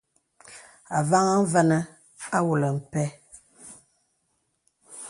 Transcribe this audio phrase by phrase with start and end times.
[0.97, 1.77] Ôvaŋha vənə
[2.37, 3.07] àwōlə̀ mpə̀.